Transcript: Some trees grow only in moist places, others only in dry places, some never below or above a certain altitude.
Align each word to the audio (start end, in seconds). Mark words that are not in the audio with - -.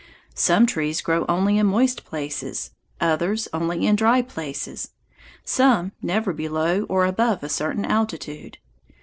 Some 0.33 0.65
trees 0.65 0.99
grow 0.99 1.27
only 1.29 1.59
in 1.59 1.67
moist 1.67 2.05
places, 2.05 2.71
others 2.99 3.47
only 3.53 3.85
in 3.85 3.95
dry 3.95 4.23
places, 4.23 4.93
some 5.45 5.91
never 6.01 6.33
below 6.33 6.85
or 6.89 7.05
above 7.05 7.43
a 7.43 7.49
certain 7.49 7.85
altitude. 7.85 8.57